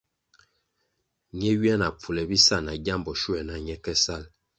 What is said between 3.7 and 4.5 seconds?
ke salʼ.